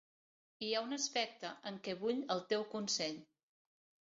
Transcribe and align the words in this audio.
Hi 0.67 0.69
ha 0.77 0.81
un 0.85 0.95
aspecte 0.97 1.51
en 1.73 1.77
què 1.89 1.95
vull 2.01 2.25
el 2.37 2.41
teu 2.55 2.67
consell. 2.73 3.21